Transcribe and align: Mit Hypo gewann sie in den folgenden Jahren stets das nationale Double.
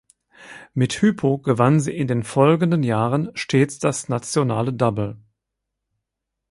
Mit 0.73 0.99
Hypo 1.03 1.37
gewann 1.37 1.79
sie 1.79 1.95
in 1.95 2.07
den 2.07 2.23
folgenden 2.23 2.81
Jahren 2.81 3.29
stets 3.35 3.77
das 3.77 4.09
nationale 4.09 4.73
Double. 4.73 5.17